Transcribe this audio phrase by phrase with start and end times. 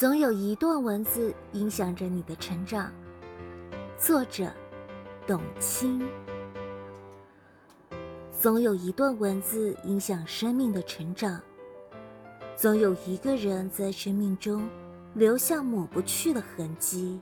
[0.00, 2.90] 总有一段文字影响着你的成长。
[3.98, 4.50] 作者
[5.26, 6.00] 董卿。
[8.32, 11.38] 总有一段文字影响生命的成长。
[12.56, 14.66] 总有一个人在生命中
[15.12, 17.20] 留下抹不去的痕迹。